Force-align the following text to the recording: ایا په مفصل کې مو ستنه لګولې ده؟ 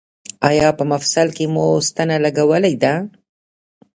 ایا 0.49 0.69
په 0.77 0.83
مفصل 0.91 1.27
کې 1.35 1.45
مو 1.53 1.65
ستنه 1.87 2.15
لګولې 2.25 2.73
ده؟ 2.83 2.93